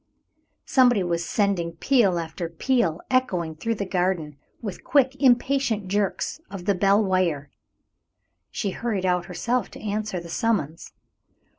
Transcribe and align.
Somebody 0.65 1.03
was 1.03 1.23
sending 1.23 1.73
peal 1.73 2.17
after 2.17 2.49
peal 2.49 3.01
echoing 3.11 3.53
through 3.53 3.75
the 3.75 3.85
garden, 3.85 4.35
with 4.59 4.83
quick, 4.83 5.15
impatient 5.21 5.89
jerks 5.89 6.41
of 6.49 6.65
the 6.65 6.73
bell 6.73 7.03
wire. 7.05 7.51
She 8.49 8.71
hurried 8.71 9.05
out 9.05 9.25
herself 9.27 9.69
to 9.69 9.79
answer 9.79 10.19
the 10.19 10.27
summons. 10.27 10.91